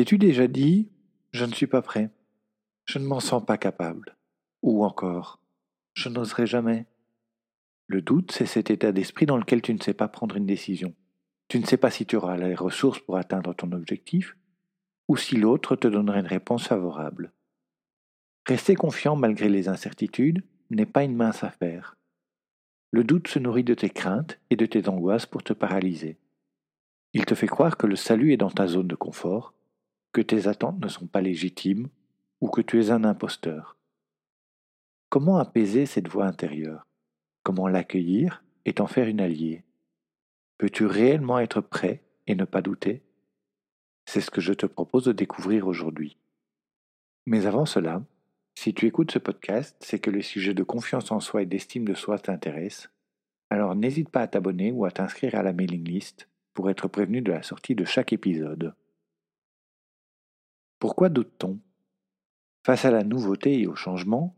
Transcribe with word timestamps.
T'es-tu 0.00 0.16
déjà 0.16 0.46
dit⁇ 0.46 0.88
Je 1.30 1.44
ne 1.44 1.52
suis 1.52 1.66
pas 1.66 1.82
prêt, 1.82 2.08
je 2.86 2.98
ne 2.98 3.04
m'en 3.04 3.20
sens 3.20 3.44
pas 3.44 3.58
capable⁇ 3.58 4.08
ou 4.62 4.82
encore⁇ 4.82 5.42
Je 5.92 6.08
n'oserai 6.08 6.46
jamais⁇ 6.46 6.78
Le 7.86 8.00
doute, 8.00 8.32
c'est 8.32 8.46
cet 8.46 8.70
état 8.70 8.92
d'esprit 8.92 9.26
dans 9.26 9.36
lequel 9.36 9.60
tu 9.60 9.74
ne 9.74 9.82
sais 9.82 9.92
pas 9.92 10.08
prendre 10.08 10.36
une 10.36 10.46
décision. 10.46 10.94
Tu 11.48 11.60
ne 11.60 11.66
sais 11.66 11.76
pas 11.76 11.90
si 11.90 12.06
tu 12.06 12.16
auras 12.16 12.38
les 12.38 12.54
ressources 12.54 13.00
pour 13.00 13.18
atteindre 13.18 13.52
ton 13.52 13.72
objectif, 13.72 14.38
ou 15.06 15.18
si 15.18 15.36
l'autre 15.36 15.76
te 15.76 15.86
donnera 15.86 16.18
une 16.20 16.26
réponse 16.26 16.66
favorable. 16.66 17.34
Rester 18.46 18.76
confiant 18.76 19.16
malgré 19.16 19.50
les 19.50 19.68
incertitudes 19.68 20.42
n'est 20.70 20.86
pas 20.86 21.04
une 21.04 21.14
mince 21.14 21.44
affaire. 21.44 21.98
Le 22.90 23.04
doute 23.04 23.28
se 23.28 23.38
nourrit 23.38 23.64
de 23.64 23.74
tes 23.74 23.90
craintes 23.90 24.40
et 24.48 24.56
de 24.56 24.64
tes 24.64 24.88
angoisses 24.88 25.26
pour 25.26 25.42
te 25.42 25.52
paralyser. 25.52 26.16
Il 27.12 27.26
te 27.26 27.34
fait 27.34 27.48
croire 27.48 27.76
que 27.76 27.86
le 27.86 27.96
salut 27.96 28.32
est 28.32 28.38
dans 28.38 28.50
ta 28.50 28.66
zone 28.66 28.88
de 28.88 28.94
confort, 28.96 29.52
que 30.12 30.20
tes 30.20 30.48
attentes 30.48 30.80
ne 30.80 30.88
sont 30.88 31.06
pas 31.06 31.20
légitimes 31.20 31.88
ou 32.40 32.48
que 32.48 32.60
tu 32.60 32.80
es 32.80 32.90
un 32.90 33.04
imposteur. 33.04 33.76
Comment 35.08 35.38
apaiser 35.38 35.86
cette 35.86 36.08
voix 36.08 36.26
intérieure? 36.26 36.86
Comment 37.42 37.68
l'accueillir 37.68 38.44
et 38.64 38.74
t'en 38.74 38.86
faire 38.86 39.08
une 39.08 39.20
alliée? 39.20 39.64
Peux-tu 40.58 40.86
réellement 40.86 41.38
être 41.38 41.60
prêt 41.60 42.02
et 42.26 42.34
ne 42.34 42.44
pas 42.44 42.62
douter? 42.62 43.02
C'est 44.06 44.20
ce 44.20 44.30
que 44.30 44.40
je 44.40 44.52
te 44.52 44.66
propose 44.66 45.04
de 45.04 45.12
découvrir 45.12 45.66
aujourd'hui. 45.66 46.16
Mais 47.26 47.46
avant 47.46 47.66
cela, 47.66 48.02
si 48.58 48.74
tu 48.74 48.86
écoutes 48.86 49.12
ce 49.12 49.18
podcast, 49.18 49.76
c'est 49.80 50.00
que 50.00 50.10
le 50.10 50.22
sujet 50.22 50.54
de 50.54 50.62
confiance 50.62 51.12
en 51.12 51.20
soi 51.20 51.42
et 51.42 51.46
d'estime 51.46 51.84
de 51.84 51.94
soi 51.94 52.18
t'intéresse, 52.18 52.90
alors 53.48 53.74
n'hésite 53.74 54.10
pas 54.10 54.22
à 54.22 54.28
t'abonner 54.28 54.70
ou 54.72 54.84
à 54.84 54.90
t'inscrire 54.90 55.34
à 55.34 55.42
la 55.42 55.52
mailing 55.52 55.84
list 55.84 56.28
pour 56.54 56.70
être 56.70 56.88
prévenu 56.88 57.22
de 57.22 57.32
la 57.32 57.42
sortie 57.42 57.74
de 57.74 57.84
chaque 57.84 58.12
épisode. 58.12 58.74
Pourquoi 60.80 61.10
doute-t-on? 61.10 61.58
Face 62.64 62.86
à 62.86 62.90
la 62.90 63.04
nouveauté 63.04 63.60
et 63.60 63.66
au 63.66 63.74
changement, 63.74 64.34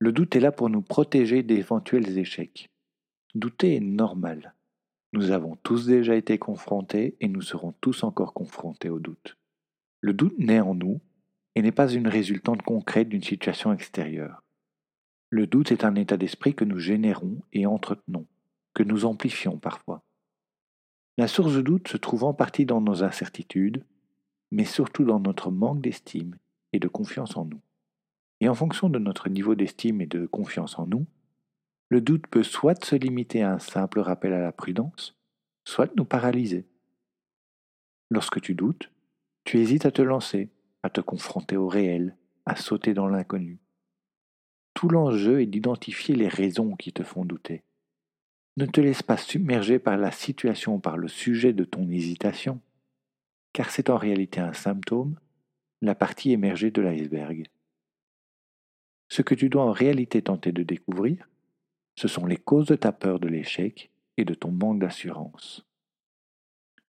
le 0.00 0.10
doute 0.10 0.34
est 0.34 0.40
là 0.40 0.50
pour 0.50 0.68
nous 0.68 0.82
protéger 0.82 1.44
d'éventuels 1.44 2.18
échecs. 2.18 2.68
Douter 3.36 3.76
est 3.76 3.80
normal. 3.80 4.54
Nous 5.12 5.30
avons 5.30 5.54
tous 5.54 5.86
déjà 5.86 6.16
été 6.16 6.36
confrontés 6.36 7.16
et 7.20 7.28
nous 7.28 7.42
serons 7.42 7.72
tous 7.80 8.02
encore 8.02 8.34
confrontés 8.34 8.90
au 8.90 8.98
doute. 8.98 9.36
Le 10.00 10.12
doute 10.12 10.36
naît 10.36 10.58
en 10.58 10.74
nous 10.74 11.00
et 11.54 11.62
n'est 11.62 11.70
pas 11.70 11.88
une 11.88 12.08
résultante 12.08 12.62
concrète 12.62 13.08
d'une 13.08 13.22
situation 13.22 13.72
extérieure. 13.72 14.42
Le 15.30 15.46
doute 15.46 15.70
est 15.70 15.84
un 15.84 15.94
état 15.94 16.16
d'esprit 16.16 16.56
que 16.56 16.64
nous 16.64 16.80
générons 16.80 17.40
et 17.52 17.66
entretenons, 17.66 18.26
que 18.74 18.82
nous 18.82 19.04
amplifions 19.04 19.58
parfois. 19.58 20.02
La 21.18 21.28
source 21.28 21.54
de 21.54 21.62
doute 21.62 21.86
se 21.86 21.96
trouve 21.96 22.24
en 22.24 22.34
partie 22.34 22.66
dans 22.66 22.80
nos 22.80 23.04
incertitudes, 23.04 23.84
mais 24.54 24.64
surtout 24.64 25.02
dans 25.02 25.18
notre 25.18 25.50
manque 25.50 25.80
d'estime 25.80 26.36
et 26.72 26.78
de 26.78 26.86
confiance 26.86 27.36
en 27.36 27.44
nous. 27.44 27.60
Et 28.40 28.48
en 28.48 28.54
fonction 28.54 28.88
de 28.88 29.00
notre 29.00 29.28
niveau 29.28 29.56
d'estime 29.56 30.00
et 30.00 30.06
de 30.06 30.26
confiance 30.26 30.78
en 30.78 30.86
nous, 30.86 31.06
le 31.88 32.00
doute 32.00 32.28
peut 32.28 32.44
soit 32.44 32.84
se 32.84 32.94
limiter 32.94 33.42
à 33.42 33.54
un 33.54 33.58
simple 33.58 33.98
rappel 33.98 34.32
à 34.32 34.40
la 34.40 34.52
prudence, 34.52 35.18
soit 35.64 35.90
nous 35.96 36.04
paralyser. 36.04 36.68
Lorsque 38.10 38.40
tu 38.40 38.54
doutes, 38.54 38.92
tu 39.42 39.58
hésites 39.58 39.86
à 39.86 39.90
te 39.90 40.02
lancer, 40.02 40.50
à 40.84 40.90
te 40.90 41.00
confronter 41.00 41.56
au 41.56 41.66
réel, 41.66 42.16
à 42.46 42.54
sauter 42.54 42.94
dans 42.94 43.08
l'inconnu. 43.08 43.58
Tout 44.74 44.88
l'enjeu 44.88 45.40
est 45.40 45.46
d'identifier 45.46 46.14
les 46.14 46.28
raisons 46.28 46.76
qui 46.76 46.92
te 46.92 47.02
font 47.02 47.24
douter. 47.24 47.64
Ne 48.56 48.66
te 48.66 48.80
laisse 48.80 49.02
pas 49.02 49.16
submerger 49.16 49.80
par 49.80 49.96
la 49.96 50.12
situation 50.12 50.78
par 50.78 50.96
le 50.96 51.08
sujet 51.08 51.52
de 51.52 51.64
ton 51.64 51.90
hésitation, 51.90 52.60
car 53.54 53.70
c'est 53.70 53.88
en 53.88 53.96
réalité 53.96 54.40
un 54.40 54.52
symptôme, 54.52 55.18
la 55.80 55.94
partie 55.94 56.32
émergée 56.32 56.70
de 56.70 56.82
l'iceberg. 56.82 57.46
Ce 59.08 59.22
que 59.22 59.34
tu 59.34 59.48
dois 59.48 59.64
en 59.64 59.72
réalité 59.72 60.20
tenter 60.20 60.50
de 60.52 60.64
découvrir, 60.64 61.28
ce 61.96 62.08
sont 62.08 62.26
les 62.26 62.36
causes 62.36 62.66
de 62.66 62.74
ta 62.74 62.92
peur 62.92 63.20
de 63.20 63.28
l'échec 63.28 63.90
et 64.16 64.24
de 64.24 64.34
ton 64.34 64.50
manque 64.50 64.80
d'assurance. 64.80 65.64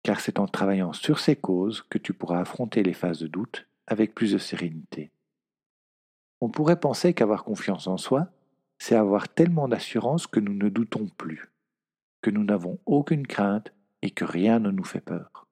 Car 0.05 0.21
c'est 0.21 0.39
en 0.39 0.47
travaillant 0.47 0.93
sur 0.93 1.19
ces 1.19 1.35
causes 1.35 1.83
que 1.83 1.99
tu 1.99 2.13
pourras 2.13 2.41
affronter 2.41 2.85
les 2.85 2.93
phases 2.93 3.19
de 3.19 3.27
doute 3.27 3.67
avec 3.89 4.15
plus 4.15 4.33
de 4.33 4.39
sérénité. 4.39 5.11
On 6.41 6.51
pourrait 6.51 6.79
penser 6.79 7.15
qu'avoir 7.15 7.43
confiance 7.43 7.89
en 7.89 7.97
soi, 7.97 8.29
c'est 8.79 8.95
avoir 8.95 9.29
tellement 9.29 9.67
d'assurance 9.67 10.27
que 10.29 10.41
nous 10.41 10.55
ne 10.55 10.69
doutons 10.69 11.09
plus, 11.17 11.51
que 12.23 12.31
nous 12.31 12.45
n'avons 12.45 12.79
aucune 12.87 13.27
crainte 13.27 13.73
et 14.03 14.11
que 14.11 14.25
rien 14.25 14.61
ne 14.61 14.71
nous 14.71 14.85
fait 14.85 15.01
peur. 15.01 15.44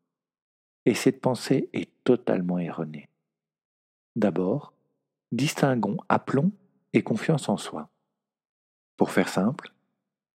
Et 0.84 0.94
cette 0.94 1.20
pensée 1.20 1.68
est 1.72 1.90
totalement 2.04 2.58
erronée. 2.58 3.08
D'abord, 4.16 4.72
distinguons 5.30 5.96
aplomb 6.08 6.52
et 6.92 7.02
confiance 7.02 7.48
en 7.48 7.56
soi. 7.56 7.88
Pour 8.96 9.10
faire 9.10 9.28
simple, 9.28 9.72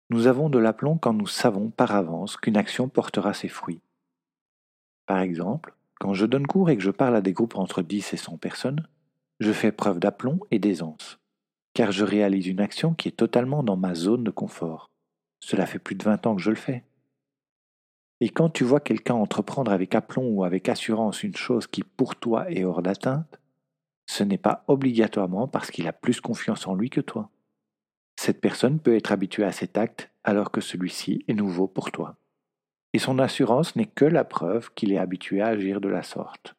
nous 0.10 0.28
avons 0.28 0.50
de 0.50 0.58
l'aplomb 0.58 0.98
quand 0.98 1.14
nous 1.14 1.28
savons 1.28 1.70
par 1.70 1.94
avance 1.94 2.38
qu'une 2.38 2.58
action 2.58 2.88
portera 2.88 3.34
ses 3.34 3.50
fruits. 3.50 3.82
Par 5.06 5.20
exemple, 5.20 5.74
quand 6.00 6.14
je 6.14 6.26
donne 6.26 6.48
cours 6.48 6.70
et 6.70 6.78
que 6.78 6.84
je 6.84 6.92
parle 6.92 7.16
à 7.16 7.22
des 7.22 7.34
groupes 7.34 7.58
entre 7.58 7.82
10 7.82 8.14
et 8.14 8.18
100 8.18 8.38
personnes, 8.38 8.88
je 9.40 9.52
fais 9.52 9.72
preuve 9.72 10.00
d'aplomb 10.00 10.40
et 10.52 10.60
d'aisance, 10.60 11.20
car 11.74 11.92
je 11.92 12.04
réalise 12.04 12.48
une 12.48 12.60
action 12.60 12.94
qui 12.94 13.10
est 13.10 13.18
totalement 13.18 13.64
dans 13.64 13.78
ma 13.78 13.96
zone 13.96 14.24
de 14.24 14.32
confort. 14.32 14.90
Cela 15.40 15.66
fait 15.66 15.80
plus 15.80 15.96
de 15.96 16.04
20 16.04 16.26
ans 16.26 16.36
que 16.36 16.42
je 16.42 16.50
le 16.50 16.56
fais. 16.56 16.84
Et 18.20 18.30
quand 18.30 18.50
tu 18.50 18.64
vois 18.64 18.80
quelqu'un 18.80 19.14
entreprendre 19.14 19.72
avec 19.72 19.94
aplomb 19.94 20.28
ou 20.30 20.44
avec 20.44 20.70
assurance 20.70 21.24
une 21.24 21.36
chose 21.36 21.68
qui 21.68 21.84
pour 21.84 22.16
toi 22.16 22.50
est 22.52 22.64
hors 22.64 22.82
d'atteinte, 22.82 23.40
ce 24.08 24.24
n'est 24.24 24.38
pas 24.38 24.64
obligatoirement 24.68 25.48
parce 25.48 25.70
qu'il 25.70 25.88
a 25.88 25.94
plus 25.94 26.22
confiance 26.22 26.66
en 26.68 26.74
lui 26.74 26.90
que 26.90 27.02
toi. 27.02 27.30
Cette 28.20 28.42
personne 28.42 28.80
peut 28.80 28.96
être 28.96 29.12
habituée 29.12 29.44
à 29.44 29.52
cet 29.52 29.78
acte 29.78 30.10
alors 30.24 30.52
que 30.52 30.62
celui-ci 30.62 31.24
est 31.28 31.34
nouveau 31.34 31.68
pour 31.68 31.92
toi. 31.92 32.18
Et 32.94 33.00
son 33.00 33.20
assurance 33.20 33.76
n'est 33.76 33.86
que 33.86 34.06
la 34.06 34.24
preuve 34.24 34.74
qu'il 34.74 34.92
est 34.92 34.98
habitué 34.98 35.42
à 35.42 35.48
agir 35.48 35.80
de 35.82 35.90
la 35.90 36.02
sorte. 36.02 36.56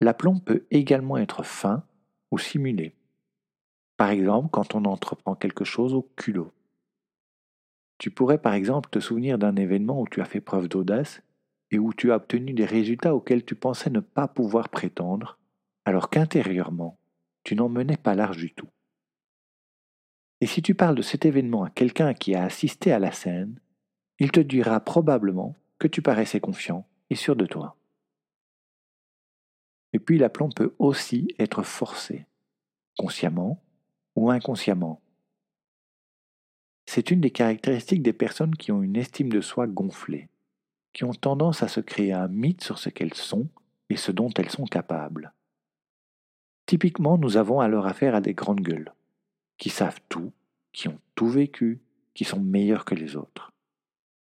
L'aplomb 0.00 0.40
peut 0.40 0.66
également 0.70 1.16
être 1.18 1.44
fin 1.44 1.84
ou 2.32 2.38
simulé. 2.38 2.96
Par 3.96 4.10
exemple, 4.10 4.48
quand 4.50 4.74
on 4.74 4.84
entreprend 4.86 5.36
quelque 5.36 5.64
chose 5.64 5.94
au 5.94 6.02
culot. 6.16 6.50
Tu 7.98 8.10
pourrais 8.10 8.38
par 8.38 8.54
exemple 8.54 8.90
te 8.90 8.98
souvenir 8.98 9.38
d'un 9.38 9.56
événement 9.56 10.00
où 10.00 10.08
tu 10.08 10.20
as 10.20 10.24
fait 10.24 10.40
preuve 10.40 10.68
d'audace 10.68 11.22
et 11.70 11.78
où 11.78 11.92
tu 11.92 12.12
as 12.12 12.16
obtenu 12.16 12.52
des 12.52 12.64
résultats 12.64 13.14
auxquels 13.14 13.44
tu 13.44 13.54
pensais 13.54 13.90
ne 13.90 14.00
pas 14.00 14.28
pouvoir 14.28 14.68
prétendre, 14.68 15.38
alors 15.84 16.10
qu'intérieurement, 16.10 16.98
tu 17.42 17.54
n'en 17.56 17.68
menais 17.68 17.96
pas 17.96 18.14
large 18.14 18.38
du 18.38 18.52
tout. 18.52 18.68
Et 20.40 20.46
si 20.46 20.62
tu 20.62 20.74
parles 20.74 20.96
de 20.96 21.02
cet 21.02 21.24
événement 21.24 21.64
à 21.64 21.70
quelqu'un 21.70 22.14
qui 22.14 22.34
a 22.34 22.44
assisté 22.44 22.92
à 22.92 22.98
la 22.98 23.12
scène, 23.12 23.58
il 24.18 24.30
te 24.30 24.40
dira 24.40 24.80
probablement 24.80 25.56
que 25.78 25.88
tu 25.88 26.02
paraissais 26.02 26.40
confiant 26.40 26.86
et 27.10 27.14
sûr 27.14 27.36
de 27.36 27.46
toi. 27.46 27.76
Et 29.92 29.98
puis 29.98 30.18
l'aplomb 30.18 30.50
peut 30.50 30.74
aussi 30.78 31.28
être 31.38 31.62
forcé, 31.62 32.26
consciemment 32.98 33.62
ou 34.16 34.30
inconsciemment. 34.30 35.00
C'est 36.94 37.10
une 37.10 37.20
des 37.20 37.32
caractéristiques 37.32 38.04
des 38.04 38.12
personnes 38.12 38.54
qui 38.54 38.70
ont 38.70 38.80
une 38.80 38.94
estime 38.94 39.28
de 39.28 39.40
soi 39.40 39.66
gonflée, 39.66 40.28
qui 40.92 41.02
ont 41.02 41.12
tendance 41.12 41.64
à 41.64 41.66
se 41.66 41.80
créer 41.80 42.12
un 42.12 42.28
mythe 42.28 42.62
sur 42.62 42.78
ce 42.78 42.88
qu'elles 42.88 43.14
sont 43.14 43.48
et 43.90 43.96
ce 43.96 44.12
dont 44.12 44.30
elles 44.36 44.48
sont 44.48 44.64
capables. 44.64 45.32
Typiquement, 46.66 47.18
nous 47.18 47.36
avons 47.36 47.58
alors 47.58 47.88
affaire 47.88 48.14
à 48.14 48.20
des 48.20 48.32
grandes 48.32 48.60
gueules, 48.60 48.92
qui 49.58 49.70
savent 49.70 49.98
tout, 50.08 50.30
qui 50.70 50.86
ont 50.86 51.00
tout 51.16 51.26
vécu, 51.26 51.80
qui 52.14 52.22
sont 52.22 52.38
meilleures 52.38 52.84
que 52.84 52.94
les 52.94 53.16
autres. 53.16 53.50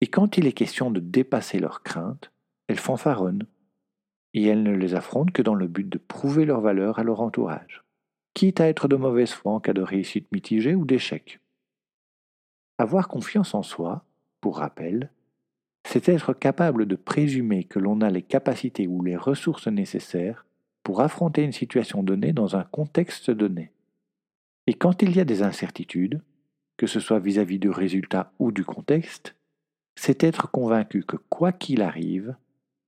Et 0.00 0.06
quand 0.06 0.36
il 0.36 0.46
est 0.46 0.52
question 0.52 0.92
de 0.92 1.00
dépasser 1.00 1.58
leurs 1.58 1.82
craintes, 1.82 2.30
elles 2.68 2.78
fanfaronnent, 2.78 3.48
et 4.32 4.46
elles 4.46 4.62
ne 4.62 4.76
les 4.76 4.94
affrontent 4.94 5.32
que 5.32 5.42
dans 5.42 5.56
le 5.56 5.66
but 5.66 5.88
de 5.88 5.98
prouver 5.98 6.44
leur 6.44 6.60
valeur 6.60 7.00
à 7.00 7.02
leur 7.02 7.20
entourage, 7.20 7.82
quitte 8.32 8.60
à 8.60 8.68
être 8.68 8.86
de 8.86 8.94
mauvaise 8.94 9.32
foi 9.32 9.54
en 9.54 9.58
cas 9.58 9.72
de 9.72 9.82
réussite 9.82 10.30
mitigée 10.30 10.76
ou 10.76 10.84
d'échec. 10.84 11.40
Avoir 12.80 13.08
confiance 13.08 13.52
en 13.52 13.62
soi, 13.62 14.06
pour 14.40 14.56
rappel, 14.56 15.10
c'est 15.86 16.08
être 16.08 16.32
capable 16.32 16.86
de 16.86 16.96
présumer 16.96 17.64
que 17.64 17.78
l'on 17.78 18.00
a 18.00 18.08
les 18.08 18.22
capacités 18.22 18.86
ou 18.86 19.02
les 19.02 19.16
ressources 19.16 19.66
nécessaires 19.66 20.46
pour 20.82 21.02
affronter 21.02 21.42
une 21.42 21.52
situation 21.52 22.02
donnée 22.02 22.32
dans 22.32 22.56
un 22.56 22.64
contexte 22.64 23.30
donné. 23.30 23.70
Et 24.66 24.72
quand 24.72 25.02
il 25.02 25.14
y 25.14 25.20
a 25.20 25.26
des 25.26 25.42
incertitudes, 25.42 26.22
que 26.78 26.86
ce 26.86 27.00
soit 27.00 27.18
vis-à-vis 27.18 27.58
du 27.58 27.68
résultat 27.68 28.32
ou 28.38 28.50
du 28.50 28.64
contexte, 28.64 29.36
c'est 29.94 30.24
être 30.24 30.50
convaincu 30.50 31.04
que 31.04 31.16
quoi 31.16 31.52
qu'il 31.52 31.82
arrive, 31.82 32.34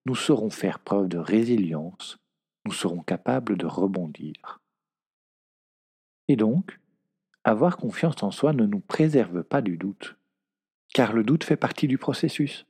nous 0.07 0.17
saurons 0.17 0.49
faire 0.49 0.79
preuve 0.79 1.09
de 1.09 1.19
résilience, 1.19 2.17
nous 2.65 2.73
serons 2.73 3.03
capables 3.03 3.59
de 3.59 3.67
rebondir. 3.67 4.63
Et 6.29 6.37
donc, 6.37 6.79
avoir 7.45 7.77
confiance 7.77 8.23
en 8.23 8.31
soi 8.31 8.53
ne 8.53 8.67
nous 8.67 8.81
préserve 8.81 9.43
pas 9.43 9.63
du 9.63 9.77
doute, 9.77 10.17
car 10.95 11.13
le 11.13 11.25
doute 11.25 11.45
fait 11.45 11.57
partie 11.57 11.89
du 11.89 11.99
processus. 11.99 12.67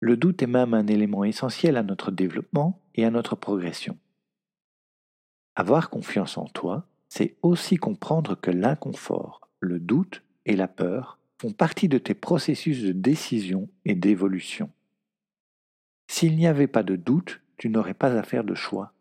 Le 0.00 0.16
doute 0.16 0.42
est 0.42 0.46
même 0.46 0.74
un 0.74 0.86
élément 0.86 1.24
essentiel 1.24 1.76
à 1.76 1.82
notre 1.82 2.10
développement 2.10 2.82
et 2.94 3.04
à 3.04 3.10
notre 3.10 3.36
progression. 3.36 3.98
Avoir 5.56 5.88
confiance 5.88 6.36
en 6.36 6.46
toi, 6.46 6.86
c'est 7.08 7.36
aussi 7.42 7.76
comprendre 7.76 8.34
que 8.34 8.50
l'inconfort, 8.50 9.48
le 9.60 9.78
doute 9.78 10.22
et 10.44 10.56
la 10.56 10.68
peur 10.68 11.18
font 11.40 11.52
partie 11.52 11.88
de 11.88 11.98
tes 11.98 12.14
processus 12.14 12.82
de 12.82 12.92
décision 12.92 13.68
et 13.84 13.94
d'évolution. 13.94 14.70
S'il 16.08 16.36
n'y 16.36 16.46
avait 16.46 16.66
pas 16.66 16.82
de 16.82 16.96
doute, 16.96 17.40
tu 17.56 17.70
n'aurais 17.70 17.94
pas 17.94 18.12
à 18.14 18.22
faire 18.22 18.44
de 18.44 18.54
choix. 18.54 18.92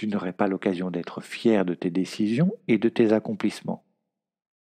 Tu 0.00 0.06
n'aurais 0.06 0.32
pas 0.32 0.46
l'occasion 0.46 0.90
d'être 0.90 1.20
fier 1.20 1.66
de 1.66 1.74
tes 1.74 1.90
décisions 1.90 2.54
et 2.68 2.78
de 2.78 2.88
tes 2.88 3.12
accomplissements. 3.12 3.84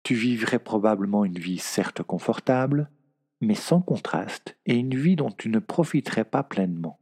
Tu 0.02 0.16
vivrais 0.16 0.58
probablement 0.58 1.24
une 1.24 1.38
vie 1.38 1.58
certes 1.58 2.02
confortable, 2.02 2.90
mais 3.40 3.54
sans 3.54 3.80
contraste 3.80 4.58
et 4.66 4.74
une 4.74 4.96
vie 4.96 5.14
dont 5.14 5.30
tu 5.30 5.48
ne 5.48 5.60
profiterais 5.60 6.24
pas 6.24 6.42
pleinement. 6.42 6.98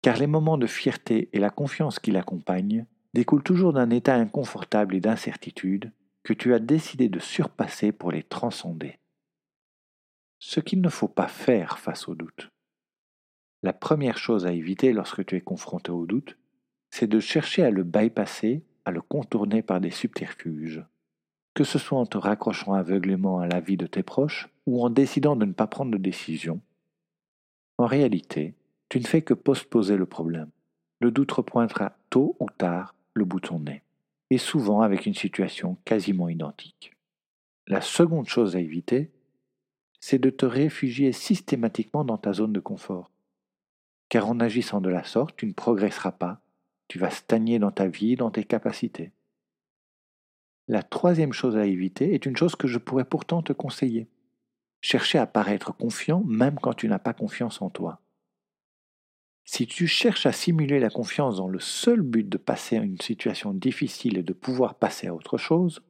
Car 0.00 0.16
les 0.16 0.26
moments 0.26 0.56
de 0.56 0.66
fierté 0.66 1.28
et 1.34 1.38
la 1.38 1.50
confiance 1.50 1.98
qui 1.98 2.12
l'accompagnent 2.12 2.86
découlent 3.12 3.42
toujours 3.42 3.74
d'un 3.74 3.90
état 3.90 4.14
inconfortable 4.14 4.94
et 4.94 5.00
d'incertitude 5.00 5.92
que 6.22 6.32
tu 6.32 6.54
as 6.54 6.60
décidé 6.60 7.10
de 7.10 7.18
surpasser 7.18 7.92
pour 7.92 8.10
les 8.10 8.22
transcender. 8.22 9.00
Ce 10.38 10.60
qu'il 10.60 10.80
ne 10.80 10.88
faut 10.88 11.08
pas 11.08 11.28
faire 11.28 11.78
face 11.78 12.08
au 12.08 12.14
doute. 12.14 12.48
La 13.62 13.74
première 13.74 14.16
chose 14.16 14.46
à 14.46 14.52
éviter 14.52 14.94
lorsque 14.94 15.26
tu 15.26 15.36
es 15.36 15.42
confronté 15.42 15.90
au 15.90 16.06
doute, 16.06 16.38
c'est 16.94 17.08
de 17.08 17.18
chercher 17.18 17.64
à 17.64 17.72
le 17.72 17.82
bypasser, 17.82 18.62
à 18.84 18.92
le 18.92 19.00
contourner 19.00 19.62
par 19.62 19.80
des 19.80 19.90
subterfuges. 19.90 20.84
Que 21.52 21.64
ce 21.64 21.76
soit 21.76 21.98
en 21.98 22.06
te 22.06 22.16
raccrochant 22.16 22.72
aveuglément 22.72 23.40
à 23.40 23.48
la 23.48 23.58
vie 23.58 23.76
de 23.76 23.88
tes 23.88 24.04
proches 24.04 24.48
ou 24.64 24.80
en 24.80 24.90
décidant 24.90 25.34
de 25.34 25.44
ne 25.44 25.52
pas 25.52 25.66
prendre 25.66 25.90
de 25.90 25.98
décision. 25.98 26.60
En 27.78 27.86
réalité, 27.86 28.54
tu 28.88 29.00
ne 29.00 29.06
fais 29.06 29.22
que 29.22 29.34
postposer 29.34 29.96
le 29.96 30.06
problème. 30.06 30.50
Le 31.00 31.10
doute 31.10 31.32
repointera 31.32 31.96
tôt 32.10 32.36
ou 32.38 32.46
tard 32.48 32.94
le 33.12 33.24
bout 33.24 33.40
de 33.40 33.46
son 33.46 33.58
nez, 33.58 33.82
et 34.30 34.38
souvent 34.38 34.80
avec 34.80 35.04
une 35.04 35.14
situation 35.14 35.76
quasiment 35.84 36.28
identique. 36.28 36.92
La 37.66 37.80
seconde 37.80 38.28
chose 38.28 38.54
à 38.54 38.60
éviter, 38.60 39.10
c'est 39.98 40.20
de 40.20 40.30
te 40.30 40.46
réfugier 40.46 41.10
systématiquement 41.10 42.04
dans 42.04 42.18
ta 42.18 42.32
zone 42.32 42.52
de 42.52 42.60
confort 42.60 43.10
car 44.14 44.28
en 44.28 44.38
agissant 44.38 44.80
de 44.80 44.90
la 44.90 45.02
sorte, 45.02 45.34
tu 45.36 45.44
ne 45.44 45.52
progresseras 45.52 46.12
pas, 46.12 46.40
tu 46.88 46.98
vas 46.98 47.10
stagner 47.10 47.58
dans 47.58 47.70
ta 47.70 47.88
vie, 47.88 48.16
dans 48.16 48.30
tes 48.30 48.44
capacités. 48.44 49.12
La 50.66 50.82
troisième 50.82 51.32
chose 51.32 51.56
à 51.56 51.66
éviter 51.66 52.14
est 52.14 52.26
une 52.26 52.36
chose 52.36 52.56
que 52.56 52.68
je 52.68 52.78
pourrais 52.78 53.04
pourtant 53.04 53.42
te 53.42 53.52
conseiller. 53.52 54.08
Chercher 54.80 55.18
à 55.18 55.26
paraître 55.26 55.76
confiant 55.76 56.22
même 56.24 56.58
quand 56.60 56.74
tu 56.74 56.88
n'as 56.88 56.98
pas 56.98 57.14
confiance 57.14 57.60
en 57.60 57.70
toi. 57.70 58.00
Si 59.46 59.66
tu 59.66 59.86
cherches 59.86 60.24
à 60.24 60.32
simuler 60.32 60.80
la 60.80 60.88
confiance 60.88 61.36
dans 61.36 61.48
le 61.48 61.60
seul 61.60 62.00
but 62.00 62.26
de 62.28 62.38
passer 62.38 62.78
à 62.78 62.82
une 62.82 63.00
situation 63.00 63.52
difficile 63.52 64.16
et 64.16 64.22
de 64.22 64.32
pouvoir 64.32 64.74
passer 64.74 65.06
à 65.06 65.14
autre 65.14 65.36
chose, 65.36 65.82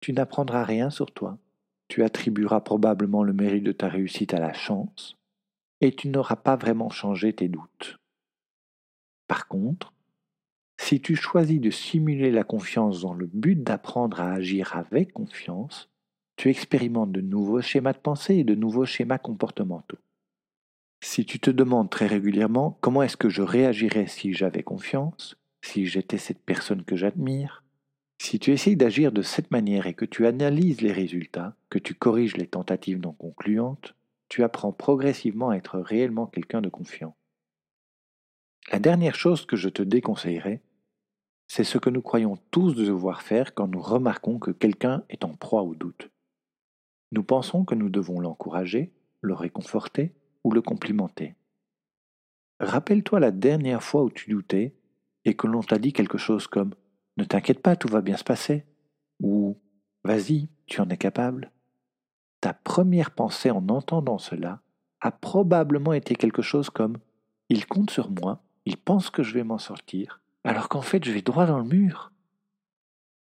tu 0.00 0.12
n'apprendras 0.12 0.64
rien 0.64 0.90
sur 0.90 1.10
toi. 1.12 1.38
Tu 1.88 2.02
attribueras 2.02 2.60
probablement 2.60 3.22
le 3.22 3.32
mérite 3.32 3.64
de 3.64 3.72
ta 3.72 3.88
réussite 3.88 4.34
à 4.34 4.40
la 4.40 4.52
chance, 4.52 5.16
et 5.80 5.94
tu 5.94 6.08
n'auras 6.08 6.36
pas 6.36 6.56
vraiment 6.56 6.90
changé 6.90 7.32
tes 7.32 7.48
doutes. 7.48 7.99
Par 9.30 9.46
contre, 9.46 9.92
si 10.76 11.00
tu 11.00 11.14
choisis 11.14 11.60
de 11.60 11.70
simuler 11.70 12.32
la 12.32 12.42
confiance 12.42 13.02
dans 13.02 13.14
le 13.14 13.28
but 13.28 13.62
d'apprendre 13.62 14.20
à 14.20 14.32
agir 14.32 14.74
avec 14.76 15.12
confiance, 15.12 15.88
tu 16.34 16.50
expérimentes 16.50 17.12
de 17.12 17.20
nouveaux 17.20 17.60
schémas 17.60 17.92
de 17.92 17.98
pensée 17.98 18.38
et 18.38 18.44
de 18.44 18.56
nouveaux 18.56 18.86
schémas 18.86 19.18
comportementaux. 19.18 20.00
Si 21.00 21.24
tu 21.24 21.38
te 21.38 21.48
demandes 21.52 21.90
très 21.90 22.08
régulièrement 22.08 22.76
comment 22.80 23.04
est-ce 23.04 23.16
que 23.16 23.28
je 23.28 23.42
réagirais 23.42 24.08
si 24.08 24.34
j'avais 24.34 24.64
confiance, 24.64 25.36
si 25.64 25.86
j'étais 25.86 26.18
cette 26.18 26.42
personne 26.42 26.82
que 26.82 26.96
j'admire, 26.96 27.62
si 28.20 28.40
tu 28.40 28.50
essayes 28.50 28.74
d'agir 28.74 29.12
de 29.12 29.22
cette 29.22 29.52
manière 29.52 29.86
et 29.86 29.94
que 29.94 30.04
tu 30.04 30.26
analyses 30.26 30.80
les 30.80 30.92
résultats, 30.92 31.54
que 31.68 31.78
tu 31.78 31.94
corriges 31.94 32.36
les 32.36 32.48
tentatives 32.48 32.98
non 32.98 33.12
concluantes, 33.12 33.94
tu 34.28 34.42
apprends 34.42 34.72
progressivement 34.72 35.50
à 35.50 35.56
être 35.56 35.78
réellement 35.78 36.26
quelqu'un 36.26 36.62
de 36.62 36.68
confiant. 36.68 37.14
La 38.72 38.78
dernière 38.78 39.14
chose 39.14 39.46
que 39.46 39.56
je 39.56 39.68
te 39.68 39.82
déconseillerais, 39.82 40.62
c'est 41.48 41.64
ce 41.64 41.78
que 41.78 41.90
nous 41.90 42.02
croyons 42.02 42.38
tous 42.52 42.74
devoir 42.74 43.22
faire 43.22 43.54
quand 43.54 43.66
nous 43.66 43.80
remarquons 43.80 44.38
que 44.38 44.52
quelqu'un 44.52 45.02
est 45.08 45.24
en 45.24 45.34
proie 45.34 45.62
au 45.62 45.74
doute. 45.74 46.10
Nous 47.10 47.24
pensons 47.24 47.64
que 47.64 47.74
nous 47.74 47.88
devons 47.88 48.20
l'encourager, 48.20 48.92
le 49.20 49.34
réconforter 49.34 50.14
ou 50.44 50.52
le 50.52 50.62
complimenter. 50.62 51.34
Rappelle-toi 52.60 53.18
la 53.18 53.32
dernière 53.32 53.82
fois 53.82 54.04
où 54.04 54.10
tu 54.10 54.30
doutais 54.30 54.76
et 55.24 55.34
que 55.34 55.48
l'on 55.48 55.62
t'a 55.62 55.78
dit 55.78 55.92
quelque 55.92 56.18
chose 56.18 56.46
comme⁇ 56.46 56.70
Ne 57.16 57.24
t'inquiète 57.24 57.62
pas, 57.62 57.74
tout 57.74 57.88
va 57.88 58.00
bien 58.00 58.16
se 58.16 58.24
passer⁇ 58.24 58.56
ou⁇ 59.20 59.58
Vas-y, 60.08 60.48
tu 60.66 60.80
en 60.80 60.88
es 60.88 60.96
capable⁇ 60.96 61.46
ta 62.40 62.54
première 62.54 63.10
pensée 63.10 63.50
en 63.50 63.68
entendant 63.68 64.18
cela 64.18 64.62
a 65.00 65.10
probablement 65.10 65.92
été 65.92 66.14
quelque 66.14 66.42
chose 66.42 66.70
comme⁇ 66.70 66.96
Il 67.48 67.66
compte 67.66 67.90
sur 67.90 68.10
moi, 68.10 68.42
il 68.70 68.76
pense 68.76 69.10
que 69.10 69.24
je 69.24 69.34
vais 69.34 69.42
m'en 69.42 69.58
sortir, 69.58 70.20
alors 70.44 70.68
qu'en 70.68 70.80
fait 70.80 71.02
je 71.02 71.10
vais 71.10 71.22
droit 71.22 71.44
dans 71.44 71.58
le 71.58 71.64
mur⁇ 71.64 72.12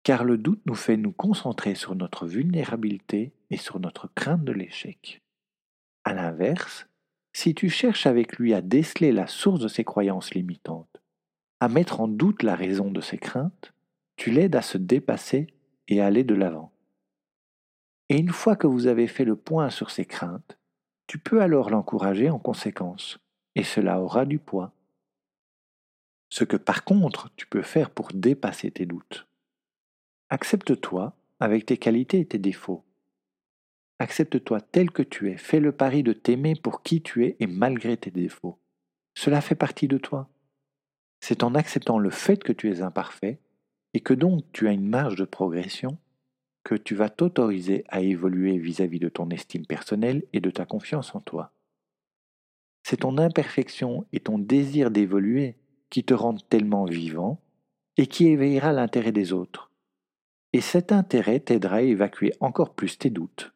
Car 0.02 0.24
le 0.24 0.38
doute 0.38 0.62
nous 0.66 0.74
fait 0.74 0.96
nous 0.96 1.12
concentrer 1.12 1.76
sur 1.76 1.94
notre 1.94 2.26
vulnérabilité 2.26 3.32
et 3.50 3.56
sur 3.56 3.78
notre 3.78 4.08
crainte 4.12 4.42
de 4.42 4.50
l'échec. 4.50 5.22
A 6.02 6.14
l'inverse, 6.14 6.88
si 7.32 7.54
tu 7.54 7.68
cherches 7.68 8.06
avec 8.06 8.38
lui 8.38 8.54
à 8.54 8.60
déceler 8.60 9.12
la 9.12 9.28
source 9.28 9.60
de 9.60 9.68
ses 9.68 9.84
croyances 9.84 10.34
limitantes, 10.34 11.00
à 11.60 11.68
mettre 11.68 12.00
en 12.00 12.08
doute 12.08 12.42
la 12.42 12.56
raison 12.56 12.90
de 12.90 13.00
ses 13.00 13.18
craintes, 13.18 13.72
tu 14.16 14.32
l'aides 14.32 14.56
à 14.56 14.62
se 14.62 14.78
dépasser 14.78 15.46
et 15.86 16.00
à 16.00 16.06
aller 16.06 16.24
de 16.24 16.34
l'avant. 16.34 16.72
Et 18.08 18.18
une 18.18 18.32
fois 18.32 18.56
que 18.56 18.66
vous 18.66 18.88
avez 18.88 19.06
fait 19.06 19.24
le 19.24 19.36
point 19.36 19.70
sur 19.70 19.92
ses 19.92 20.06
craintes, 20.06 20.58
tu 21.06 21.20
peux 21.20 21.40
alors 21.40 21.70
l'encourager 21.70 22.30
en 22.30 22.40
conséquence, 22.40 23.20
et 23.54 23.62
cela 23.62 24.00
aura 24.00 24.24
du 24.24 24.40
poids. 24.40 24.72
Ce 26.28 26.44
que 26.44 26.56
par 26.56 26.84
contre 26.84 27.30
tu 27.36 27.46
peux 27.46 27.62
faire 27.62 27.90
pour 27.90 28.08
dépasser 28.12 28.70
tes 28.70 28.86
doutes. 28.86 29.26
Accepte-toi 30.28 31.16
avec 31.38 31.66
tes 31.66 31.76
qualités 31.76 32.20
et 32.20 32.26
tes 32.26 32.38
défauts. 32.38 32.84
Accepte-toi 33.98 34.60
tel 34.60 34.90
que 34.90 35.02
tu 35.02 35.30
es, 35.30 35.36
fais 35.36 35.60
le 35.60 35.72
pari 35.72 36.02
de 36.02 36.12
t'aimer 36.12 36.54
pour 36.54 36.82
qui 36.82 37.00
tu 37.00 37.24
es 37.24 37.36
et 37.40 37.46
malgré 37.46 37.96
tes 37.96 38.10
défauts. 38.10 38.58
Cela 39.14 39.40
fait 39.40 39.54
partie 39.54 39.88
de 39.88 39.98
toi. 39.98 40.28
C'est 41.20 41.42
en 41.42 41.54
acceptant 41.54 41.98
le 41.98 42.10
fait 42.10 42.42
que 42.42 42.52
tu 42.52 42.70
es 42.70 42.82
imparfait 42.82 43.40
et 43.94 44.00
que 44.00 44.12
donc 44.12 44.44
tu 44.52 44.68
as 44.68 44.72
une 44.72 44.88
marge 44.88 45.16
de 45.16 45.24
progression 45.24 45.96
que 46.64 46.74
tu 46.74 46.94
vas 46.94 47.08
t'autoriser 47.08 47.84
à 47.88 48.00
évoluer 48.00 48.58
vis-à-vis 48.58 48.98
de 48.98 49.08
ton 49.08 49.30
estime 49.30 49.64
personnelle 49.64 50.24
et 50.32 50.40
de 50.40 50.50
ta 50.50 50.66
confiance 50.66 51.14
en 51.14 51.20
toi. 51.20 51.52
C'est 52.82 52.98
ton 52.98 53.18
imperfection 53.18 54.04
et 54.12 54.20
ton 54.20 54.38
désir 54.38 54.90
d'évoluer 54.90 55.56
qui 55.90 56.04
te 56.04 56.14
rendent 56.14 56.46
tellement 56.48 56.84
vivant 56.84 57.40
et 57.96 58.06
qui 58.06 58.28
éveillera 58.28 58.72
l'intérêt 58.72 59.12
des 59.12 59.32
autres. 59.32 59.70
Et 60.52 60.60
cet 60.60 60.92
intérêt 60.92 61.40
t'aidera 61.40 61.76
à 61.76 61.82
évacuer 61.82 62.32
encore 62.40 62.74
plus 62.74 62.98
tes 62.98 63.10
doutes. 63.10 63.52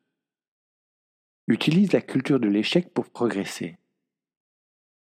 Utilise 1.48 1.92
la 1.92 2.00
culture 2.00 2.40
de 2.40 2.48
l'échec 2.48 2.92
pour 2.92 3.08
progresser. 3.08 3.78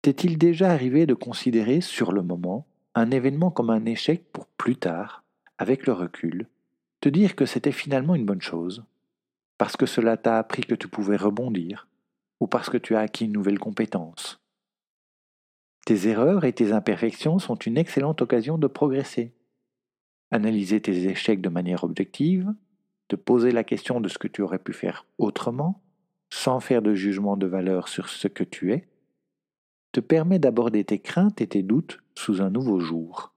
T'est-il 0.02 0.37
déjà 0.37 0.71
arrivé 0.71 1.06
de 1.06 1.14
considérer 1.14 1.80
sur 1.80 2.12
le 2.12 2.23
moment 2.23 2.66
un 2.94 3.11
événement 3.11 3.50
comme 3.50 3.71
un 3.71 3.85
échec 3.87 4.25
pour 4.33 4.47
plus 4.47 4.76
tard, 4.76 5.25
avec 5.59 5.87
le 5.87 5.92
recul, 5.92 6.49
te 7.00 7.09
dire 7.09 7.37
que 7.37 7.47
c'était 7.47 7.73
finalement 7.73 8.14
une 8.14 8.26
bonne 8.26 8.42
chose, 8.42 8.85
parce 9.59 9.76
que 9.76 9.87
cela 9.87 10.16
t'a 10.16 10.38
appris 10.38 10.62
que 10.62 10.75
tu 10.75 10.88
pouvais 10.88 11.16
rebondir, 11.16 11.88
ou 12.40 12.47
parce 12.47 12.71
que 12.71 12.76
tu 12.76 12.94
as 12.97 13.00
acquis 13.00 13.25
une 13.25 13.33
nouvelle 13.33 13.59
compétence? 13.59 14.43
Tes 15.84 16.08
erreurs 16.08 16.44
et 16.44 16.52
tes 16.52 16.72
imperfections 16.72 17.38
sont 17.38 17.56
une 17.56 17.76
excellente 17.76 18.22
occasion 18.22 18.56
de 18.56 18.66
progresser. 18.66 19.34
Analyser 20.30 20.80
tes 20.80 21.08
échecs 21.08 21.42
de 21.42 21.50
manière 21.50 21.84
objective, 21.84 22.54
te 23.08 23.16
poser 23.16 23.50
la 23.50 23.64
question 23.64 24.00
de 24.00 24.08
ce 24.08 24.18
que 24.18 24.28
tu 24.28 24.40
aurais 24.40 24.58
pu 24.58 24.72
faire 24.72 25.06
autrement, 25.18 25.82
sans 26.30 26.58
faire 26.60 26.80
de 26.80 26.94
jugement 26.94 27.36
de 27.36 27.46
valeur 27.46 27.88
sur 27.88 28.08
ce 28.08 28.28
que 28.28 28.44
tu 28.44 28.72
es, 28.72 28.88
te 29.92 30.00
permet 30.00 30.38
d'aborder 30.38 30.84
tes 30.84 30.98
craintes 30.98 31.40
et 31.40 31.46
tes 31.46 31.62
doutes 31.62 32.00
sous 32.14 32.40
un 32.40 32.50
nouveau 32.50 32.80
jour. 32.80 33.34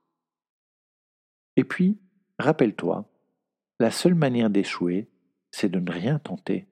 Et 1.57 1.63
puis, 1.65 1.99
rappelle-toi, 2.39 3.09
la 3.79 3.91
seule 3.91 4.15
manière 4.15 4.49
d'échouer, 4.49 5.09
c'est 5.51 5.69
de 5.69 5.79
ne 5.79 5.91
rien 5.91 6.17
tenter. 6.17 6.67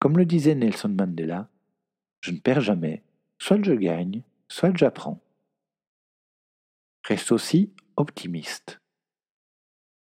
Comme 0.00 0.18
le 0.18 0.26
disait 0.26 0.56
Nelson 0.56 0.88
Mandela, 0.88 1.48
je 2.20 2.32
ne 2.32 2.38
perds 2.38 2.60
jamais, 2.60 3.02
soit 3.38 3.62
je 3.62 3.72
gagne, 3.72 4.22
soit 4.52 4.76
j'apprends. 4.76 5.18
Reste 7.04 7.32
aussi 7.32 7.72
optimiste. 7.96 8.80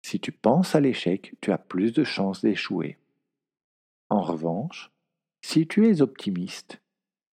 Si 0.02 0.22
tu 0.22 0.32
penses 0.32 0.74
à 0.74 0.80
l'échec, 0.80 1.36
tu 1.42 1.52
as 1.52 1.58
plus 1.58 1.92
de 1.92 2.06
chances 2.06 2.42
d'échouer. 2.42 2.98
En 4.10 4.22
revanche, 4.22 4.90
si 5.42 5.68
tu 5.68 5.90
es 5.90 6.02
optimiste, 6.02 6.82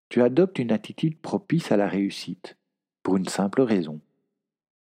tu 0.09 0.23
adoptes 0.23 0.59
une 0.59 0.73
attitude 0.73 1.17
propice 1.17 1.71
à 1.71 1.77
la 1.77 1.87
réussite, 1.87 2.57
pour 3.05 3.17
une 3.17 3.29
simple 3.29 3.63
raison. 3.63 4.01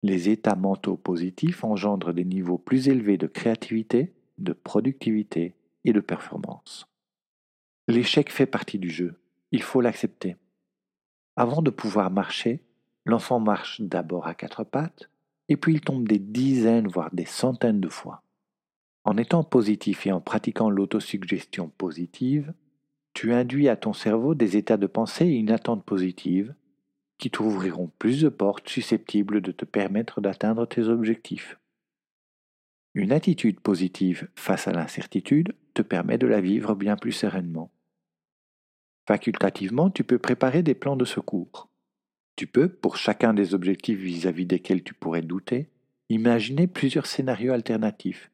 Les 0.02 0.28
états 0.28 0.56
mentaux 0.56 0.98
positifs 0.98 1.64
engendrent 1.64 2.12
des 2.12 2.26
niveaux 2.26 2.58
plus 2.58 2.88
élevés 2.88 3.16
de 3.16 3.28
créativité, 3.28 4.12
de 4.36 4.52
productivité 4.52 5.54
et 5.84 5.94
de 5.94 6.00
performance. 6.00 6.86
L'échec 7.88 8.30
fait 8.30 8.46
partie 8.46 8.78
du 8.78 8.90
jeu, 8.90 9.18
il 9.52 9.62
faut 9.62 9.80
l'accepter. 9.80 10.36
Avant 11.40 11.62
de 11.62 11.70
pouvoir 11.70 12.10
marcher, 12.10 12.60
l'enfant 13.06 13.40
marche 13.40 13.80
d'abord 13.80 14.26
à 14.26 14.34
quatre 14.34 14.62
pattes, 14.62 15.08
et 15.48 15.56
puis 15.56 15.72
il 15.72 15.80
tombe 15.80 16.06
des 16.06 16.18
dizaines, 16.18 16.86
voire 16.86 17.08
des 17.14 17.24
centaines 17.24 17.80
de 17.80 17.88
fois. 17.88 18.22
En 19.04 19.16
étant 19.16 19.42
positif 19.42 20.06
et 20.06 20.12
en 20.12 20.20
pratiquant 20.20 20.68
l'autosuggestion 20.68 21.70
positive, 21.78 22.52
tu 23.14 23.32
induis 23.32 23.70
à 23.70 23.76
ton 23.76 23.94
cerveau 23.94 24.34
des 24.34 24.58
états 24.58 24.76
de 24.76 24.86
pensée 24.86 25.28
et 25.28 25.38
une 25.38 25.50
attente 25.50 25.82
positive 25.82 26.54
qui 27.16 27.30
t'ouvriront 27.30 27.90
plus 27.98 28.20
de 28.20 28.28
portes 28.28 28.68
susceptibles 28.68 29.40
de 29.40 29.52
te 29.52 29.64
permettre 29.64 30.20
d'atteindre 30.20 30.66
tes 30.66 30.88
objectifs. 30.88 31.58
Une 32.92 33.12
attitude 33.12 33.60
positive 33.60 34.28
face 34.34 34.68
à 34.68 34.72
l'incertitude 34.72 35.54
te 35.72 35.80
permet 35.80 36.18
de 36.18 36.26
la 36.26 36.42
vivre 36.42 36.74
bien 36.74 36.96
plus 36.96 37.12
sereinement. 37.12 37.70
Facultativement, 39.10 39.90
tu 39.90 40.04
peux 40.04 40.20
préparer 40.20 40.62
des 40.62 40.76
plans 40.76 40.94
de 40.94 41.04
secours. 41.04 41.68
Tu 42.36 42.46
peux, 42.46 42.68
pour 42.68 42.96
chacun 42.96 43.34
des 43.34 43.54
objectifs 43.54 43.98
vis-à-vis 43.98 44.46
desquels 44.46 44.84
tu 44.84 44.94
pourrais 44.94 45.20
douter, 45.20 45.68
imaginer 46.10 46.68
plusieurs 46.68 47.06
scénarios 47.06 47.52
alternatifs. 47.52 48.30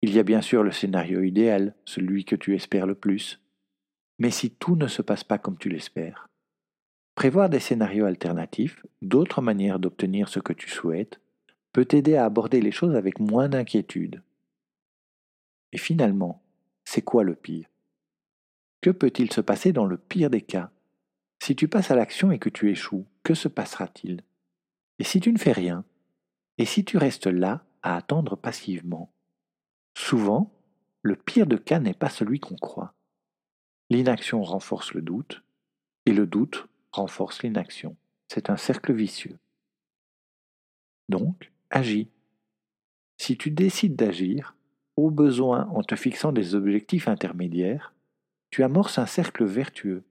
Il 0.00 0.14
y 0.14 0.20
a 0.20 0.22
bien 0.22 0.42
sûr 0.42 0.62
le 0.62 0.70
scénario 0.70 1.22
idéal, 1.22 1.74
celui 1.84 2.24
que 2.24 2.36
tu 2.36 2.54
espères 2.54 2.86
le 2.86 2.94
plus. 2.94 3.40
Mais 4.20 4.30
si 4.30 4.52
tout 4.52 4.76
ne 4.76 4.86
se 4.86 5.02
passe 5.02 5.24
pas 5.24 5.38
comme 5.38 5.58
tu 5.58 5.68
l'espères, 5.68 6.28
prévoir 7.16 7.50
des 7.50 7.58
scénarios 7.58 8.06
alternatifs, 8.06 8.86
d'autres 9.02 9.42
manières 9.42 9.80
d'obtenir 9.80 10.28
ce 10.28 10.38
que 10.38 10.52
tu 10.52 10.70
souhaites, 10.70 11.18
peut 11.72 11.84
t'aider 11.84 12.14
à 12.14 12.26
aborder 12.26 12.60
les 12.60 12.70
choses 12.70 12.94
avec 12.94 13.18
moins 13.18 13.48
d'inquiétude. 13.48 14.22
Et 15.72 15.78
finalement, 15.78 16.44
c'est 16.84 17.02
quoi 17.02 17.24
le 17.24 17.34
pire? 17.34 17.66
Que 18.84 18.90
peut-il 18.90 19.32
se 19.32 19.40
passer 19.40 19.72
dans 19.72 19.86
le 19.86 19.96
pire 19.96 20.28
des 20.28 20.42
cas? 20.42 20.70
Si 21.42 21.56
tu 21.56 21.68
passes 21.68 21.90
à 21.90 21.94
l'action 21.94 22.32
et 22.32 22.38
que 22.38 22.50
tu 22.50 22.70
échoues, 22.70 23.06
que 23.22 23.32
se 23.32 23.48
passera-t-il? 23.48 24.22
Et 24.98 25.04
si 25.04 25.20
tu 25.20 25.32
ne 25.32 25.38
fais 25.38 25.52
rien? 25.52 25.86
Et 26.58 26.66
si 26.66 26.84
tu 26.84 26.98
restes 26.98 27.26
là 27.26 27.64
à 27.80 27.96
attendre 27.96 28.36
passivement? 28.36 29.10
Souvent, 29.96 30.52
le 31.00 31.16
pire 31.16 31.46
de 31.46 31.56
cas 31.56 31.78
n'est 31.78 31.94
pas 31.94 32.10
celui 32.10 32.40
qu'on 32.40 32.56
croit. 32.56 32.92
L'inaction 33.88 34.42
renforce 34.42 34.92
le 34.92 35.00
doute, 35.00 35.42
et 36.04 36.12
le 36.12 36.26
doute 36.26 36.68
renforce 36.92 37.42
l'inaction. 37.42 37.96
C'est 38.28 38.50
un 38.50 38.58
cercle 38.58 38.92
vicieux. 38.92 39.38
Donc, 41.08 41.52
agis. 41.70 42.10
Si 43.16 43.38
tu 43.38 43.50
décides 43.50 43.96
d'agir, 43.96 44.54
au 44.96 45.10
besoin 45.10 45.68
en 45.68 45.82
te 45.82 45.96
fixant 45.96 46.32
des 46.32 46.54
objectifs 46.54 47.08
intermédiaires, 47.08 47.93
tu 48.54 48.62
amorces 48.62 48.98
un 48.98 49.06
cercle 49.06 49.44
vertueux. 49.44 50.04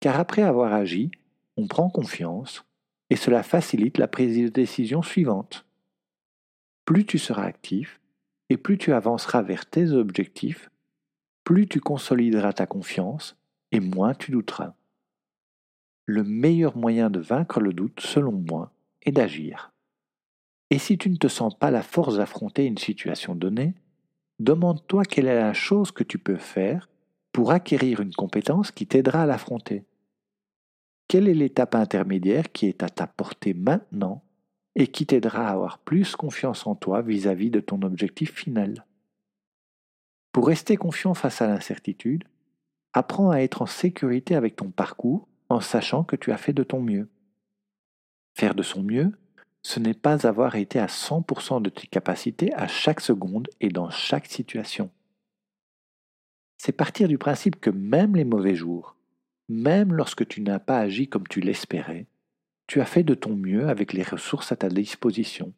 Car 0.00 0.18
après 0.18 0.40
avoir 0.40 0.72
agi, 0.72 1.10
on 1.58 1.66
prend 1.66 1.90
confiance 1.90 2.64
et 3.10 3.16
cela 3.16 3.42
facilite 3.42 3.98
la 3.98 4.08
prise 4.08 4.38
de 4.38 4.48
décision 4.48 5.02
suivante. 5.02 5.66
Plus 6.86 7.04
tu 7.04 7.18
seras 7.18 7.44
actif 7.44 8.00
et 8.48 8.56
plus 8.56 8.78
tu 8.78 8.94
avanceras 8.94 9.42
vers 9.42 9.66
tes 9.66 9.90
objectifs, 9.90 10.70
plus 11.44 11.66
tu 11.66 11.80
consolideras 11.80 12.54
ta 12.54 12.64
confiance 12.64 13.36
et 13.72 13.80
moins 13.80 14.14
tu 14.14 14.30
douteras. 14.30 14.72
Le 16.06 16.24
meilleur 16.24 16.78
moyen 16.78 17.10
de 17.10 17.20
vaincre 17.20 17.60
le 17.60 17.74
doute, 17.74 18.00
selon 18.00 18.32
moi, 18.32 18.72
est 19.02 19.12
d'agir. 19.12 19.70
Et 20.70 20.78
si 20.78 20.96
tu 20.96 21.10
ne 21.10 21.16
te 21.16 21.28
sens 21.28 21.54
pas 21.54 21.70
la 21.70 21.82
force 21.82 22.16
d'affronter 22.16 22.64
une 22.64 22.78
situation 22.78 23.34
donnée, 23.34 23.74
demande-toi 24.38 25.04
quelle 25.04 25.26
est 25.26 25.38
la 25.38 25.52
chose 25.52 25.92
que 25.92 26.04
tu 26.04 26.16
peux 26.16 26.38
faire 26.38 26.88
pour 27.34 27.50
acquérir 27.50 27.98
une 27.98 28.14
compétence 28.14 28.70
qui 28.70 28.86
t'aidera 28.86 29.24
à 29.24 29.26
l'affronter. 29.26 29.84
Quelle 31.08 31.28
est 31.28 31.34
l'étape 31.34 31.74
intermédiaire 31.74 32.52
qui 32.52 32.66
est 32.66 32.84
à 32.84 32.88
ta 32.88 33.08
portée 33.08 33.54
maintenant 33.54 34.22
et 34.76 34.86
qui 34.86 35.04
t'aidera 35.04 35.48
à 35.48 35.52
avoir 35.52 35.78
plus 35.78 36.14
confiance 36.14 36.64
en 36.64 36.76
toi 36.76 37.02
vis-à-vis 37.02 37.50
de 37.50 37.58
ton 37.58 37.82
objectif 37.82 38.32
final? 38.32 38.86
Pour 40.30 40.46
rester 40.46 40.76
confiant 40.76 41.14
face 41.14 41.42
à 41.42 41.48
l'incertitude, 41.48 42.22
apprends 42.92 43.30
à 43.30 43.38
être 43.38 43.62
en 43.62 43.66
sécurité 43.66 44.36
avec 44.36 44.54
ton 44.54 44.70
parcours 44.70 45.26
en 45.48 45.60
sachant 45.60 46.04
que 46.04 46.14
tu 46.14 46.30
as 46.30 46.38
fait 46.38 46.52
de 46.52 46.62
ton 46.62 46.80
mieux. 46.80 47.08
Faire 48.36 48.54
de 48.54 48.62
son 48.62 48.84
mieux, 48.84 49.10
ce 49.62 49.80
n'est 49.80 49.92
pas 49.92 50.24
avoir 50.28 50.54
été 50.54 50.78
à 50.78 50.86
100% 50.86 51.60
de 51.62 51.70
tes 51.70 51.88
capacités 51.88 52.54
à 52.54 52.68
chaque 52.68 53.00
seconde 53.00 53.48
et 53.60 53.70
dans 53.70 53.90
chaque 53.90 54.26
situation. 54.26 54.88
C'est 56.64 56.72
partir 56.72 57.08
du 57.08 57.18
principe 57.18 57.60
que 57.60 57.68
même 57.68 58.16
les 58.16 58.24
mauvais 58.24 58.54
jours, 58.54 58.96
même 59.50 59.92
lorsque 59.92 60.26
tu 60.26 60.40
n'as 60.40 60.58
pas 60.58 60.78
agi 60.78 61.08
comme 61.08 61.28
tu 61.28 61.40
l'espérais, 61.40 62.06
tu 62.66 62.80
as 62.80 62.86
fait 62.86 63.02
de 63.02 63.12
ton 63.12 63.36
mieux 63.36 63.68
avec 63.68 63.92
les 63.92 64.02
ressources 64.02 64.50
à 64.50 64.56
ta 64.56 64.70
disposition. 64.70 65.52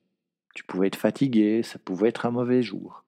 Tu 0.52 0.64
pouvais 0.64 0.88
être 0.88 0.96
fatigué, 0.96 1.62
ça 1.62 1.78
pouvait 1.78 2.08
être 2.08 2.26
un 2.26 2.32
mauvais 2.32 2.60
jour. 2.60 3.04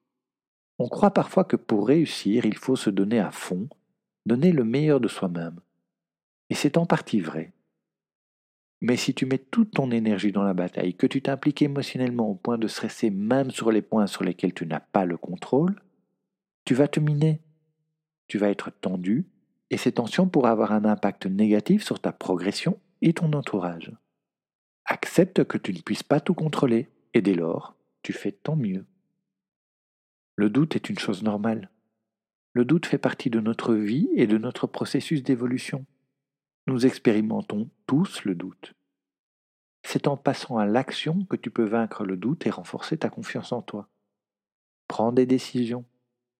On 0.77 0.87
croit 0.87 1.11
parfois 1.11 1.43
que 1.43 1.57
pour 1.57 1.89
réussir, 1.89 2.45
il 2.45 2.55
faut 2.55 2.77
se 2.77 2.89
donner 2.89 3.19
à 3.19 3.31
fond, 3.31 3.67
donner 4.25 4.53
le 4.53 4.63
meilleur 4.63 5.01
de 5.01 5.09
soi-même. 5.09 5.59
Et 6.49 6.55
c'est 6.55 6.77
en 6.77 6.85
partie 6.85 7.19
vrai. 7.19 7.51
Mais 8.79 8.95
si 8.95 9.13
tu 9.13 9.25
mets 9.25 9.39
toute 9.39 9.71
ton 9.71 9.91
énergie 9.91 10.31
dans 10.31 10.43
la 10.43 10.53
bataille, 10.53 10.95
que 10.95 11.05
tu 11.05 11.21
t'impliques 11.21 11.63
émotionnellement 11.63 12.29
au 12.29 12.35
point 12.35 12.57
de 12.57 12.69
stresser 12.69 13.09
même 13.09 13.51
sur 13.51 13.73
les 13.73 13.81
points 13.81 14.07
sur 14.07 14.23
lesquels 14.23 14.53
tu 14.53 14.65
n'as 14.65 14.79
pas 14.79 15.03
le 15.03 15.17
contrôle, 15.17 15.81
tu 16.63 16.75
vas 16.75 16.87
te 16.87 17.01
miner. 17.01 17.41
Tu 18.29 18.37
vas 18.37 18.49
être 18.49 18.69
tendu, 18.69 19.25
et 19.69 19.77
ces 19.77 19.91
tensions 19.91 20.29
pourraient 20.29 20.51
avoir 20.51 20.71
un 20.71 20.85
impact 20.85 21.25
négatif 21.25 21.83
sur 21.83 21.99
ta 21.99 22.13
progression 22.13 22.79
et 23.01 23.13
ton 23.13 23.33
entourage. 23.33 23.91
Accepte 24.85 25.43
que 25.43 25.57
tu 25.57 25.73
ne 25.73 25.81
puisses 25.81 26.03
pas 26.03 26.21
tout 26.21 26.33
contrôler, 26.33 26.89
et 27.13 27.21
dès 27.21 27.33
lors, 27.33 27.75
tu 28.01 28.13
fais 28.13 28.31
tant 28.31 28.55
mieux. 28.55 28.85
Le 30.35 30.49
doute 30.49 30.75
est 30.75 30.89
une 30.89 30.97
chose 30.97 31.23
normale. 31.23 31.69
Le 32.53 32.65
doute 32.65 32.85
fait 32.85 32.97
partie 32.97 33.29
de 33.29 33.39
notre 33.39 33.73
vie 33.73 34.09
et 34.15 34.25
de 34.25 34.37
notre 34.37 34.67
processus 34.67 35.21
d'évolution. 35.21 35.85
Nous 36.67 36.85
expérimentons 36.85 37.69
tous 37.87 38.23
le 38.23 38.35
doute. 38.35 38.73
C'est 39.83 40.07
en 40.07 40.17
passant 40.17 40.57
à 40.57 40.65
l'action 40.65 41.25
que 41.25 41.35
tu 41.35 41.51
peux 41.51 41.65
vaincre 41.65 42.03
le 42.03 42.15
doute 42.15 42.45
et 42.45 42.51
renforcer 42.51 42.97
ta 42.97 43.09
confiance 43.09 43.51
en 43.51 43.61
toi. 43.61 43.89
Prends 44.87 45.11
des 45.11 45.25
décisions, 45.25 45.85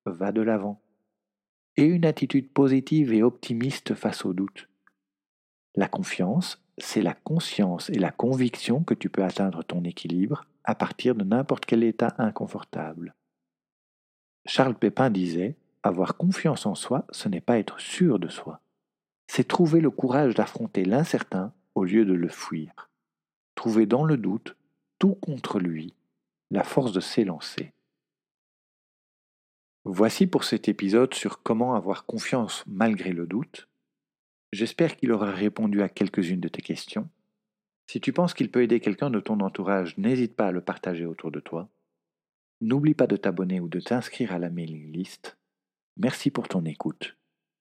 va 0.05 0.31
de 0.31 0.41
l'avant. 0.41 0.81
Et 1.79 1.86
une 1.86 2.05
attitude 2.05 2.51
positive 2.51 3.13
et 3.13 3.24
optimiste 3.24 3.93
face 3.93 4.25
au 4.25 4.33
doute. 4.33 4.67
La 5.75 5.88
confiance, 5.88 6.62
c'est 6.77 7.01
la 7.01 7.13
conscience 7.13 7.89
et 7.89 8.00
la 8.00 8.12
conviction 8.12 8.83
que 8.83 8.93
tu 8.93 9.09
peux 9.09 9.24
atteindre 9.24 9.63
ton 9.63 9.86
équilibre 9.86 10.43
à 10.65 10.75
partir 10.75 11.15
de 11.15 11.24
n'importe 11.24 11.65
quel 11.65 11.86
état 11.86 12.15
inconfortable. 12.17 13.15
Charles 14.45 14.75
Pépin 14.75 15.09
disait 15.09 15.55
Avoir 15.81 16.17
confiance 16.17 16.65
en 16.65 16.75
soi, 16.75 17.05
ce 17.12 17.29
n'est 17.29 17.39
pas 17.39 17.59
être 17.59 17.79
sûr 17.79 18.19
de 18.19 18.27
soi, 18.27 18.59
c'est 19.27 19.48
trouver 19.48 19.79
le 19.79 19.89
courage 19.89 20.36
d'affronter 20.36 20.83
l'incertain 20.83 21.53
au 21.75 21.86
lieu 21.86 22.03
de 22.03 22.12
le 22.12 22.27
fuir. 22.27 22.89
Trouver 23.55 23.86
dans 23.86 24.03
le 24.03 24.17
doute, 24.17 24.57
tout 24.98 25.15
contre 25.15 25.59
lui, 25.59 25.93
la 26.51 26.65
force 26.65 26.91
de 26.91 27.00
s'élancer. 27.00 27.71
Voici 29.86 30.27
pour 30.27 30.43
cet 30.43 30.67
épisode 30.67 31.13
sur 31.13 31.41
comment 31.41 31.74
avoir 31.74 32.05
confiance 32.05 32.63
malgré 32.67 33.12
le 33.12 33.25
doute. 33.25 33.67
J'espère 34.51 34.98
qu'il 34.98 35.12
aura 35.12 35.31
répondu 35.31 35.81
à 35.81 35.89
quelques-unes 35.89 36.41
de 36.41 36.48
tes 36.48 36.62
questions. 36.62 37.09
Si 37.88 38.01
tu 38.01 38.13
penses 38.13 38.33
qu'il 38.33 38.51
peut 38.51 38.62
aider 38.62 38.79
quelqu'un 38.79 39.09
de 39.09 39.19
ton 39.19 39.39
entourage, 39.39 39.98
n'hésite 39.98 40.36
pas 40.36 40.48
à 40.48 40.51
le 40.51 40.62
partager 40.62 41.05
autour 41.05 41.31
de 41.31 41.39
toi. 41.39 41.69
N'oublie 42.62 42.93
pas 42.93 43.07
de 43.07 43.15
t'abonner 43.15 43.59
ou 43.59 43.69
de 43.69 43.79
t'inscrire 43.79 44.33
à 44.33 44.39
la 44.39 44.50
mailing 44.50 44.91
list. 44.91 45.38
Merci 45.98 46.29
pour 46.29 46.48
ton 46.48 46.65
écoute 46.65 47.15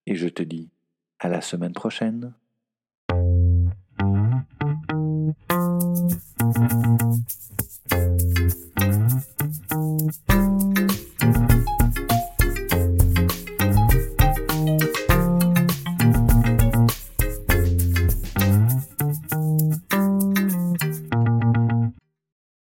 et 0.07 0.15
je 0.15 0.29
te 0.29 0.43
dis 0.43 0.71
à 1.19 1.29
la 1.29 1.41
semaine 1.41 1.73
prochaine. 1.73 2.35